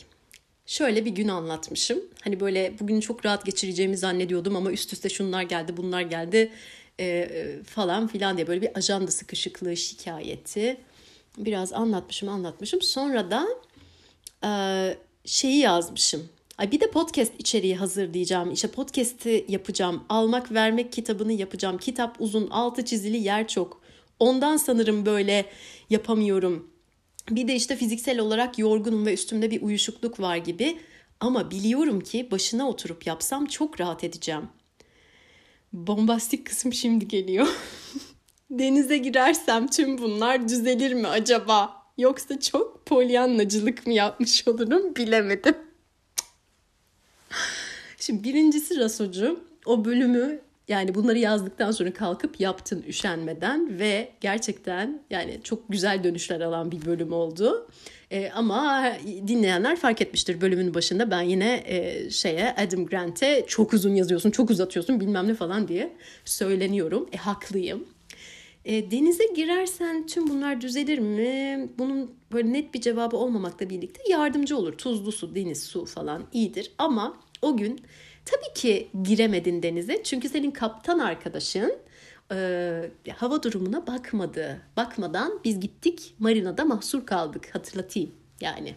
şöyle 0.67 1.05
bir 1.05 1.11
gün 1.11 1.29
anlatmışım. 1.29 2.01
Hani 2.25 2.41
böyle 2.41 2.75
bugün 2.81 3.01
çok 3.01 3.27
rahat 3.27 3.47
geçireceğimi 3.47 3.97
zannediyordum 3.97 4.57
ama 4.57 4.73
üst 4.73 4.93
üste 4.93 5.09
şunlar 5.09 5.43
geldi, 5.43 5.77
bunlar 5.77 6.01
geldi 6.03 6.53
e, 7.01 7.29
falan 7.65 8.07
filan 8.07 8.37
diye 8.37 8.47
böyle 8.47 8.63
bir 8.63 8.79
ajanda 8.79 9.11
sıkışıklığı 9.11 9.77
şikayeti 9.77 10.77
biraz 11.39 11.73
anlatmışım 11.73 12.29
anlatmışım. 12.29 12.83
Sonra 12.83 13.31
da 13.31 13.47
e, 14.45 14.51
şeyi 15.25 15.59
yazmışım. 15.59 16.29
Ay 16.59 16.73
bir 16.73 16.81
de 16.81 16.91
podcast 16.91 17.33
içeriği 17.39 17.77
hazırlayacağım. 17.77 18.51
İşte 18.51 18.69
podcast'i 18.69 19.45
yapacağım. 19.49 20.05
Almak 20.09 20.53
vermek 20.53 20.93
kitabını 20.93 21.33
yapacağım. 21.33 21.79
Kitap 21.79 22.17
uzun, 22.21 22.51
altı 22.51 22.85
çizili, 22.85 23.17
yer 23.17 23.49
çok. 23.49 23.81
Ondan 24.19 24.57
sanırım 24.57 25.07
böyle 25.07 25.47
yapamıyorum. 25.91 26.71
Bir 27.31 27.49
de 27.49 27.55
işte 27.55 27.77
fiziksel 27.77 28.19
olarak 28.19 28.59
yorgunum 28.59 29.07
ve 29.07 29.15
üstümde 29.15 29.51
bir 29.51 29.63
uyuşukluk 29.63 30.21
var 30.21 30.37
gibi. 30.37 30.79
Ama 31.21 31.51
biliyorum 31.51 32.01
ki 32.01 32.31
başına 32.31 32.69
oturup 32.69 33.07
yapsam 33.07 33.47
çok 33.47 33.81
rahat 33.81 34.05
edeceğim. 34.05 34.49
Bombastik 35.73 36.47
kısım 36.47 36.73
şimdi 36.73 37.09
geliyor. 37.09 37.47
Denize 38.51 38.99
girersem 38.99 39.67
tüm 39.67 39.99
bunlar 39.99 40.49
düzelir 40.49 40.95
mi 40.95 41.07
acaba? 41.07 41.83
Yoksa 41.99 42.41
çok 42.41 42.87
polyanlacılık 42.87 43.87
mı 43.87 43.93
yapmış 43.93 44.49
olurum 44.49 44.97
bilemedim. 44.97 45.55
Şimdi 47.99 48.25
birincisi 48.25 48.79
Rasocu 48.79 49.41
o 49.67 49.85
bölümü 49.85 50.41
yani 50.71 50.95
bunları 50.95 51.19
yazdıktan 51.19 51.71
sonra 51.71 51.93
kalkıp 51.93 52.41
yaptın 52.41 52.85
üşenmeden 52.89 53.79
ve 53.79 54.09
gerçekten 54.21 55.03
yani 55.11 55.41
çok 55.45 55.69
güzel 55.69 56.05
dönüşler 56.05 56.41
alan 56.41 56.73
bir 56.73 56.87
bölüm 56.87 57.13
oldu. 57.13 57.69
E, 58.11 58.31
ama 58.31 58.93
dinleyenler 59.27 59.77
fark 59.77 60.01
etmiştir 60.03 60.41
bölümün 60.41 60.75
başında 60.75 61.11
ben 61.11 61.23
yine 61.23 61.63
e, 61.67 62.11
şeye 62.11 62.55
Adam 62.55 62.87
Grant'e 62.87 63.45
çok 63.47 63.73
uzun 63.73 63.95
yazıyorsun, 63.95 64.31
çok 64.31 64.51
uzatıyorsun 64.51 65.01
bilmem 65.01 65.29
ne 65.29 65.35
falan 65.35 65.69
diye 65.69 65.93
söyleniyorum. 66.25 67.09
E 67.13 67.17
haklıyım. 67.17 67.85
E, 68.65 68.91
denize 68.91 69.25
girersen 69.37 70.07
tüm 70.07 70.29
bunlar 70.29 70.61
düzelir 70.61 70.99
mi? 70.99 71.69
Bunun 71.79 72.11
böyle 72.33 72.53
net 72.53 72.75
bir 72.75 72.81
cevabı 72.81 73.17
olmamakla 73.17 73.71
birlikte 73.71 74.03
yardımcı 74.09 74.57
olur. 74.57 74.73
Tuzlu 74.73 75.13
su, 75.13 75.35
deniz 75.35 75.63
su 75.63 75.85
falan 75.85 76.23
iyidir. 76.33 76.73
Ama 76.79 77.17
o 77.43 77.57
gün 77.57 77.81
tabii 78.25 78.55
ki 78.55 78.91
giremedin 79.03 79.63
denize. 79.63 80.03
Çünkü 80.03 80.29
senin 80.29 80.51
kaptan 80.51 80.99
arkadaşın 80.99 81.79
e, 82.33 82.91
hava 83.17 83.43
durumuna 83.43 83.87
bakmadı. 83.87 84.61
Bakmadan 84.77 85.41
biz 85.45 85.61
gittik 85.61 86.15
marinada 86.19 86.65
mahsur 86.65 87.07
kaldık 87.07 87.55
hatırlatayım 87.55 88.11
yani. 88.41 88.77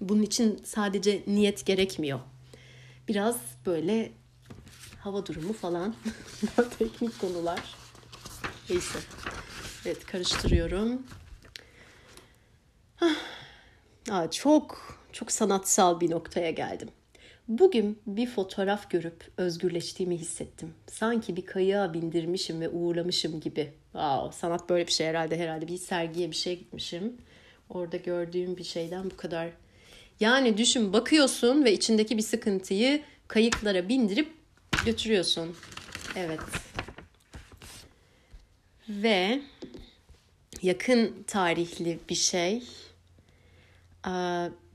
Bunun 0.00 0.22
için 0.22 0.60
sadece 0.64 1.22
niyet 1.26 1.66
gerekmiyor. 1.66 2.20
Biraz 3.08 3.36
böyle 3.66 4.12
hava 5.00 5.26
durumu 5.26 5.52
falan 5.52 5.94
teknik 6.78 7.20
konular. 7.20 7.74
Neyse. 8.70 8.98
Evet 9.86 10.06
karıştırıyorum. 10.06 11.02
Aa, 14.10 14.30
çok 14.30 14.98
çok 15.12 15.32
sanatsal 15.32 16.00
bir 16.00 16.10
noktaya 16.10 16.50
geldim. 16.50 16.88
Bugün 17.58 17.98
bir 18.06 18.26
fotoğraf 18.26 18.90
görüp 18.90 19.30
özgürleştiğimi 19.36 20.16
hissettim. 20.16 20.74
Sanki 20.86 21.36
bir 21.36 21.46
kayığa 21.46 21.94
bindirmişim 21.94 22.60
ve 22.60 22.68
uğurlamışım 22.68 23.40
gibi. 23.40 23.72
Wow, 23.92 24.38
sanat 24.38 24.68
böyle 24.68 24.86
bir 24.86 24.92
şey 24.92 25.06
herhalde 25.06 25.38
herhalde. 25.38 25.68
Bir 25.68 25.76
sergiye 25.78 26.30
bir 26.30 26.36
şey 26.36 26.58
gitmişim. 26.58 27.16
Orada 27.70 27.96
gördüğüm 27.96 28.56
bir 28.56 28.64
şeyden 28.64 29.10
bu 29.10 29.16
kadar. 29.16 29.48
Yani 30.20 30.58
düşün 30.58 30.92
bakıyorsun 30.92 31.64
ve 31.64 31.72
içindeki 31.72 32.16
bir 32.16 32.22
sıkıntıyı 32.22 33.02
kayıklara 33.28 33.88
bindirip 33.88 34.32
götürüyorsun. 34.84 35.56
Evet. 36.16 36.40
Ve 38.88 39.42
yakın 40.62 41.24
tarihli 41.26 41.98
bir 42.08 42.14
şey. 42.14 42.62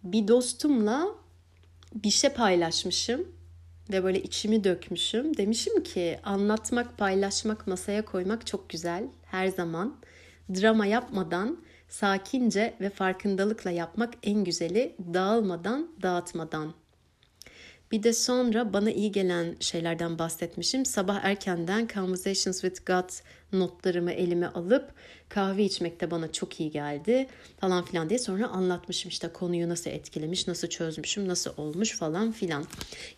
Bir 0.04 0.28
dostumla 0.28 1.08
bir 1.96 2.10
şey 2.10 2.30
paylaşmışım 2.30 3.28
ve 3.92 4.04
böyle 4.04 4.22
içimi 4.24 4.64
dökmüşüm. 4.64 5.38
Demişim 5.38 5.84
ki 5.84 6.20
anlatmak, 6.24 6.98
paylaşmak, 6.98 7.68
masaya 7.68 8.06
koymak 8.06 8.48
çok 8.48 8.70
güzel 8.70 9.04
her 9.26 9.48
zaman. 9.48 9.98
Drama 10.50 10.86
yapmadan, 10.86 11.58
sakince 11.90 12.74
ve 12.82 12.90
farkındalıkla 12.90 13.72
yapmak 13.72 14.14
en 14.24 14.44
güzeli. 14.44 14.96
Dağılmadan, 15.14 15.92
dağıtmadan. 16.02 16.74
Bir 17.92 18.04
de 18.04 18.14
sonra 18.14 18.74
bana 18.74 18.92
iyi 18.92 19.12
gelen 19.12 19.56
şeylerden 19.60 20.20
bahsetmişim. 20.20 20.86
Sabah 20.86 21.20
erkenden 21.24 21.88
Conversations 21.94 22.62
with 22.62 22.86
God 22.86 23.10
notlarımı 23.54 24.12
elime 24.12 24.48
alıp 24.48 24.94
kahve 25.30 25.64
içmek 25.64 26.02
de 26.02 26.12
bana 26.12 26.32
çok 26.32 26.60
iyi 26.60 26.72
geldi 26.72 27.28
falan 27.60 27.86
filan 27.86 28.10
diye 28.10 28.20
sonra 28.20 28.48
anlatmışım 28.48 29.10
işte 29.10 29.28
konuyu 29.28 29.70
nasıl 29.70 29.90
etkilemiş, 29.90 30.48
nasıl 30.48 30.68
çözmüşüm, 30.68 31.28
nasıl 31.28 31.52
olmuş 31.58 31.98
falan 31.98 32.32
filan. 32.32 32.66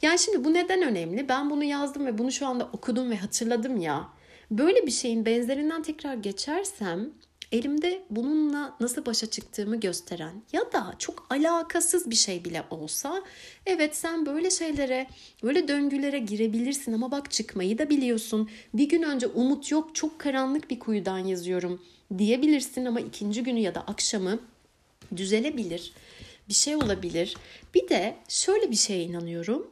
Yani 0.01 0.19
şimdi 0.19 0.43
bu 0.43 0.53
neden 0.53 0.81
önemli? 0.81 1.29
Ben 1.29 1.49
bunu 1.49 1.63
yazdım 1.63 2.05
ve 2.05 2.17
bunu 2.17 2.31
şu 2.31 2.47
anda 2.47 2.69
okudum 2.73 3.11
ve 3.11 3.15
hatırladım 3.15 3.77
ya. 3.77 4.09
Böyle 4.51 4.85
bir 4.85 4.91
şeyin 4.91 5.25
benzerinden 5.25 5.83
tekrar 5.83 6.13
geçersem 6.13 7.09
elimde 7.51 8.03
bununla 8.09 8.75
nasıl 8.79 9.05
başa 9.05 9.29
çıktığımı 9.29 9.79
gösteren 9.79 10.43
ya 10.53 10.61
da 10.73 10.95
çok 10.99 11.27
alakasız 11.29 12.09
bir 12.09 12.15
şey 12.15 12.45
bile 12.45 12.63
olsa 12.69 13.23
evet 13.65 13.95
sen 13.95 14.25
böyle 14.25 14.51
şeylere 14.51 15.07
böyle 15.43 15.67
döngülere 15.67 16.19
girebilirsin 16.19 16.93
ama 16.93 17.11
bak 17.11 17.31
çıkmayı 17.31 17.77
da 17.77 17.89
biliyorsun. 17.89 18.49
Bir 18.73 18.89
gün 18.89 19.03
önce 19.03 19.27
umut 19.27 19.71
yok 19.71 19.95
çok 19.95 20.19
karanlık 20.19 20.69
bir 20.69 20.79
kuyudan 20.79 21.17
yazıyorum 21.17 21.81
diyebilirsin 22.17 22.85
ama 22.85 22.99
ikinci 22.99 23.43
günü 23.43 23.59
ya 23.59 23.75
da 23.75 23.81
akşamı 23.81 24.39
düzelebilir. 25.15 25.93
Bir 26.49 26.53
şey 26.53 26.75
olabilir. 26.75 27.37
Bir 27.73 27.89
de 27.89 28.15
şöyle 28.27 28.71
bir 28.71 28.75
şeye 28.75 29.03
inanıyorum. 29.03 29.71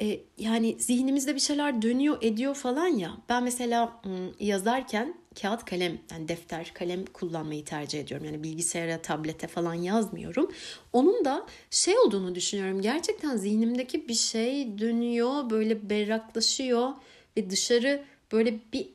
E, 0.00 0.20
yani 0.38 0.76
zihnimizde 0.78 1.34
bir 1.34 1.40
şeyler 1.40 1.82
dönüyor 1.82 2.18
ediyor 2.22 2.54
falan 2.54 2.86
ya. 2.86 3.16
Ben 3.28 3.42
mesela 3.42 4.02
yazarken 4.40 5.14
kağıt 5.42 5.64
kalem 5.64 5.98
yani 6.10 6.28
defter 6.28 6.70
kalem 6.74 7.06
kullanmayı 7.06 7.64
tercih 7.64 8.00
ediyorum. 8.00 8.26
Yani 8.26 8.42
bilgisayara, 8.42 9.02
tablete 9.02 9.46
falan 9.46 9.74
yazmıyorum. 9.74 10.52
Onun 10.92 11.24
da 11.24 11.46
şey 11.70 11.98
olduğunu 11.98 12.34
düşünüyorum. 12.34 12.82
Gerçekten 12.82 13.36
zihnimdeki 13.36 14.08
bir 14.08 14.14
şey 14.14 14.78
dönüyor, 14.78 15.50
böyle 15.50 15.90
berraklaşıyor 15.90 16.90
ve 17.36 17.50
dışarı 17.50 18.04
böyle 18.32 18.58
bir 18.72 18.88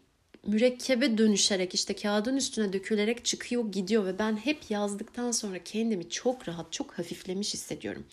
mürekkebe 0.48 1.18
dönüşerek 1.18 1.74
işte 1.74 1.96
kağıdın 1.96 2.38
üstüne 2.38 2.74
dökülerek 2.74 3.26
çıkıyor 3.26 3.72
gidiyor 3.72 4.06
ve 4.06 4.20
ben 4.20 4.38
hep 4.38 4.72
yazdıktan 4.72 5.32
sonra 5.32 5.64
kendimi 5.64 6.10
çok 6.10 6.48
rahat 6.48 6.74
çok 6.74 7.00
hafiflemiş 7.00 7.54
hissediyorum. 7.54 8.06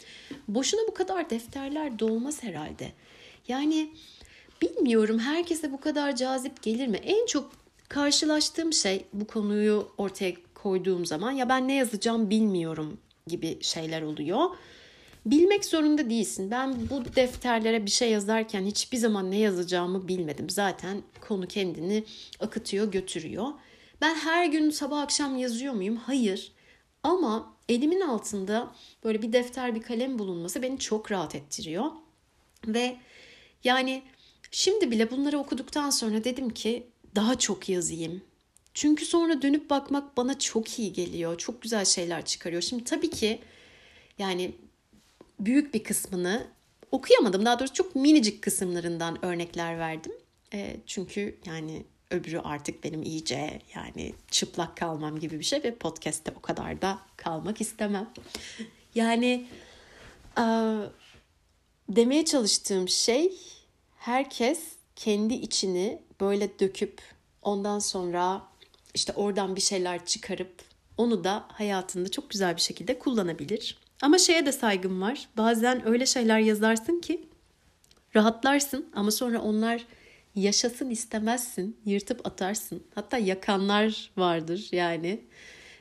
Boşuna 0.48 0.80
bu 0.88 0.94
kadar 0.94 1.30
defterler 1.30 1.98
dolmaz 1.98 2.42
herhalde. 2.42 2.92
Yani 3.48 3.90
bilmiyorum 4.62 5.18
herkese 5.18 5.72
bu 5.72 5.80
kadar 5.80 6.16
cazip 6.16 6.62
gelir 6.62 6.86
mi? 6.86 6.96
En 6.96 7.26
çok 7.26 7.57
karşılaştığım 7.88 8.72
şey 8.72 9.04
bu 9.12 9.26
konuyu 9.26 9.88
ortaya 9.98 10.32
koyduğum 10.54 11.06
zaman 11.06 11.30
ya 11.30 11.48
ben 11.48 11.68
ne 11.68 11.74
yazacağım 11.74 12.30
bilmiyorum 12.30 13.00
gibi 13.26 13.58
şeyler 13.60 14.02
oluyor. 14.02 14.50
Bilmek 15.26 15.64
zorunda 15.64 16.10
değilsin. 16.10 16.50
Ben 16.50 16.90
bu 16.90 17.16
defterlere 17.16 17.86
bir 17.86 17.90
şey 17.90 18.10
yazarken 18.10 18.64
hiçbir 18.64 18.98
zaman 18.98 19.30
ne 19.30 19.38
yazacağımı 19.38 20.08
bilmedim. 20.08 20.50
Zaten 20.50 21.02
konu 21.28 21.48
kendini 21.48 22.04
akıtıyor, 22.40 22.92
götürüyor. 22.92 23.46
Ben 24.00 24.14
her 24.14 24.46
gün 24.46 24.70
sabah 24.70 25.00
akşam 25.00 25.38
yazıyor 25.38 25.74
muyum? 25.74 25.96
Hayır. 25.96 26.52
Ama 27.02 27.56
elimin 27.68 28.00
altında 28.00 28.74
böyle 29.04 29.22
bir 29.22 29.32
defter, 29.32 29.74
bir 29.74 29.82
kalem 29.82 30.18
bulunması 30.18 30.62
beni 30.62 30.78
çok 30.78 31.12
rahat 31.12 31.34
ettiriyor. 31.34 31.84
Ve 32.66 32.96
yani 33.64 34.02
şimdi 34.50 34.90
bile 34.90 35.10
bunları 35.10 35.38
okuduktan 35.38 35.90
sonra 35.90 36.24
dedim 36.24 36.50
ki 36.50 36.86
daha 37.18 37.38
çok 37.38 37.68
yazayım. 37.68 38.22
Çünkü 38.74 39.06
sonra 39.06 39.42
dönüp 39.42 39.70
bakmak 39.70 40.16
bana 40.16 40.38
çok 40.38 40.78
iyi 40.78 40.92
geliyor. 40.92 41.38
Çok 41.38 41.62
güzel 41.62 41.84
şeyler 41.84 42.24
çıkarıyor. 42.24 42.62
Şimdi 42.62 42.84
tabii 42.84 43.10
ki 43.10 43.40
yani 44.18 44.54
büyük 45.40 45.74
bir 45.74 45.84
kısmını 45.84 46.46
okuyamadım. 46.92 47.44
Daha 47.44 47.58
doğrusu 47.58 47.74
çok 47.74 47.96
minicik 47.96 48.42
kısımlarından 48.42 49.24
örnekler 49.24 49.78
verdim. 49.78 50.12
E, 50.52 50.76
çünkü 50.86 51.38
yani 51.46 51.84
öbürü 52.10 52.38
artık 52.38 52.84
benim 52.84 53.02
iyice 53.02 53.60
yani 53.74 54.14
çıplak 54.30 54.76
kalmam 54.76 55.18
gibi 55.18 55.38
bir 55.38 55.44
şey 55.44 55.62
ve 55.64 55.74
podcast'te 55.74 56.32
o 56.38 56.40
kadar 56.40 56.82
da 56.82 56.98
kalmak 57.16 57.60
istemem. 57.60 58.10
Yani 58.94 59.46
e, 60.38 60.44
demeye 61.88 62.24
çalıştığım 62.24 62.88
şey 62.88 63.32
herkes 63.96 64.60
kendi 64.96 65.34
içini 65.34 66.07
böyle 66.20 66.58
döküp 66.58 67.02
ondan 67.42 67.78
sonra 67.78 68.42
işte 68.94 69.12
oradan 69.12 69.56
bir 69.56 69.60
şeyler 69.60 70.04
çıkarıp 70.06 70.62
onu 70.96 71.24
da 71.24 71.44
hayatında 71.48 72.10
çok 72.10 72.30
güzel 72.30 72.56
bir 72.56 72.60
şekilde 72.60 72.98
kullanabilir. 72.98 73.78
Ama 74.02 74.18
şeye 74.18 74.46
de 74.46 74.52
saygım 74.52 75.02
var. 75.02 75.28
Bazen 75.36 75.88
öyle 75.88 76.06
şeyler 76.06 76.38
yazarsın 76.38 77.00
ki 77.00 77.28
rahatlarsın 78.16 78.86
ama 78.94 79.10
sonra 79.10 79.42
onlar 79.42 79.86
yaşasın 80.34 80.90
istemezsin, 80.90 81.76
yırtıp 81.84 82.26
atarsın. 82.26 82.82
Hatta 82.94 83.18
yakanlar 83.18 84.10
vardır 84.16 84.68
yani 84.72 85.20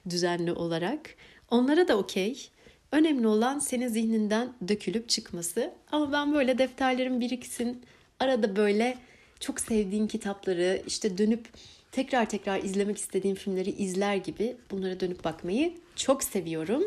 düzenli 0.09 0.51
olarak. 0.51 1.15
Onlara 1.51 1.87
da 1.87 1.97
okey. 1.97 2.49
Önemli 2.91 3.27
olan 3.27 3.59
senin 3.59 3.87
zihninden 3.87 4.53
dökülüp 4.67 5.09
çıkması. 5.09 5.73
Ama 5.91 6.11
ben 6.11 6.33
böyle 6.33 6.57
defterlerim 6.57 7.19
biriksin. 7.19 7.83
Arada 8.19 8.55
böyle 8.55 8.97
çok 9.39 9.59
sevdiğin 9.59 10.07
kitapları 10.07 10.81
işte 10.87 11.17
dönüp 11.17 11.47
tekrar 11.91 12.29
tekrar 12.29 12.63
izlemek 12.63 12.97
istediğim 12.97 13.35
filmleri 13.35 13.69
izler 13.69 14.15
gibi 14.15 14.55
bunlara 14.71 14.99
dönüp 14.99 15.23
bakmayı 15.23 15.73
çok 15.95 16.23
seviyorum. 16.23 16.83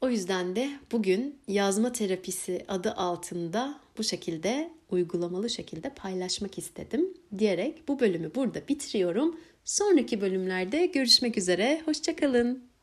O 0.00 0.10
yüzden 0.10 0.56
de 0.56 0.70
bugün 0.92 1.38
yazma 1.48 1.92
terapisi 1.92 2.64
adı 2.68 2.92
altında 2.92 3.80
bu 3.98 4.04
şekilde 4.04 4.70
uygulamalı 4.90 5.50
şekilde 5.50 5.90
paylaşmak 5.90 6.58
istedim 6.58 7.14
diyerek 7.38 7.88
bu 7.88 8.00
bölümü 8.00 8.34
burada 8.34 8.68
bitiriyorum. 8.68 9.40
Sonraki 9.64 10.20
bölümlerde 10.20 10.86
görüşmek 10.86 11.38
üzere. 11.38 11.82
Hoşçakalın. 11.84 12.75